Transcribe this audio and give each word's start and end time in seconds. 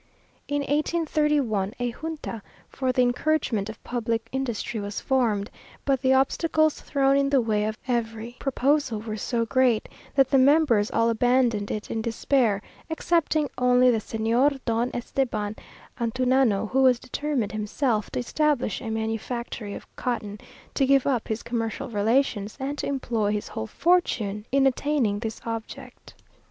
In 0.47 0.61
1831 0.61 1.75
a 1.79 1.91
junta 1.91 2.41
for 2.69 2.91
the 2.91 3.03
encouragement 3.03 3.69
of 3.69 3.83
public 3.83 4.29
industry 4.31 4.79
was 4.79 4.99
formed, 4.99 5.51
but 5.85 6.01
the 6.01 6.11
obstacles 6.11 6.81
thrown 6.81 7.15
in 7.17 7.29
the 7.29 7.39
way 7.39 7.65
of 7.65 7.77
every 7.87 8.35
proposal 8.39 8.99
were 8.99 9.15
so 9.15 9.45
great, 9.45 9.87
that 10.15 10.31
the 10.31 10.39
members 10.39 10.89
all 10.89 11.07
abandoned 11.07 11.69
it 11.69 11.91
in 11.91 12.01
despair, 12.01 12.63
excepting 12.89 13.47
only 13.59 13.91
the 13.91 13.99
Señor 13.99 14.59
Don 14.65 14.89
Esteban 14.91 15.55
Antunano, 15.99 16.71
who 16.71 16.81
was 16.81 16.97
determined 16.97 17.51
himself 17.51 18.09
to 18.09 18.19
establish 18.21 18.81
a 18.81 18.89
manufactory 18.89 19.75
of 19.75 19.85
cotton, 19.95 20.39
to 20.73 20.87
give 20.87 21.05
up 21.05 21.27
his 21.27 21.43
commercial 21.43 21.89
relations, 21.89 22.57
and 22.59 22.75
to 22.79 22.87
employ 22.87 23.31
his 23.31 23.49
whole 23.49 23.67
fortune 23.67 24.47
in 24.51 24.65
attaining 24.65 25.19
this 25.19 25.39
object. 25.45 26.15